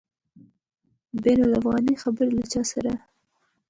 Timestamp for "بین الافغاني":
1.23-1.93